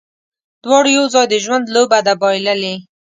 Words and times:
دواړو 0.63 0.89
یو 0.97 1.05
ځای، 1.13 1.25
د 1.29 1.35
ژوند 1.43 1.65
لوبه 1.75 1.99
ده 2.05 2.13
بایللې 2.21 2.75